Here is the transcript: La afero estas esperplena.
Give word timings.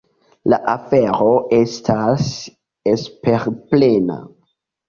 La 0.53 0.57
afero 0.71 1.27
estas 1.57 2.31
esperplena. 2.97 4.19